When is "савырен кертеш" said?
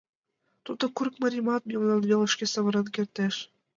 2.53-3.35